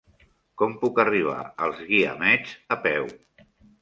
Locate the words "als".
1.67-1.83